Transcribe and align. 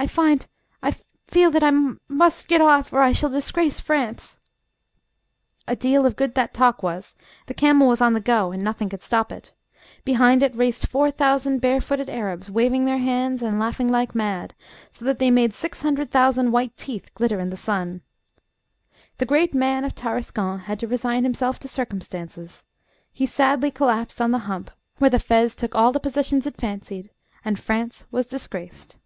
I 0.00 0.06
find 0.06 0.46
I 0.80 0.92
feel 1.26 1.50
that 1.50 1.64
I 1.64 1.66
m 1.66 1.98
m 2.08 2.16
must 2.16 2.46
get 2.46 2.60
off; 2.60 2.92
or 2.92 3.00
I 3.02 3.10
shall 3.10 3.30
disgrace 3.30 3.80
France." 3.80 4.38
A 5.66 5.74
deal 5.74 6.06
of 6.06 6.14
good 6.14 6.34
that 6.36 6.54
talk 6.54 6.84
was 6.84 7.16
the 7.48 7.52
camel 7.54 7.88
was 7.88 8.00
on 8.00 8.12
the 8.14 8.20
go, 8.20 8.52
and 8.52 8.62
nothing 8.62 8.88
could 8.88 9.02
stop 9.02 9.32
it. 9.32 9.54
Behind 10.04 10.40
it 10.44 10.54
raced 10.54 10.86
four 10.86 11.10
thousand 11.10 11.58
barefooted 11.60 12.08
Arabs, 12.08 12.48
waving 12.48 12.84
their 12.84 12.98
hands 12.98 13.42
and 13.42 13.58
laughing 13.58 13.88
like 13.88 14.14
mad, 14.14 14.54
so 14.92 15.04
that 15.04 15.18
they 15.18 15.32
made 15.32 15.52
six 15.52 15.82
hundred 15.82 16.10
thousand 16.12 16.52
white 16.52 16.76
teeth 16.76 17.12
glitter 17.14 17.40
in 17.40 17.50
the 17.50 17.56
sun. 17.56 18.02
The 19.16 19.26
great 19.26 19.52
man 19.52 19.84
of 19.84 19.96
Tarascon 19.96 20.60
had 20.60 20.78
to 20.78 20.86
resign 20.86 21.24
himself 21.24 21.58
to 21.58 21.68
circumstances. 21.68 22.62
He 23.10 23.26
sadly 23.26 23.72
collapsed 23.72 24.20
on 24.20 24.30
the 24.30 24.38
hump, 24.46 24.70
where 24.98 25.10
the 25.10 25.18
fez 25.18 25.56
took 25.56 25.74
all 25.74 25.90
the 25.90 25.98
positions 25.98 26.46
it 26.46 26.56
fancied, 26.56 27.10
and 27.44 27.58
France 27.58 28.04
was 28.12 28.28
disgraced. 28.28 28.96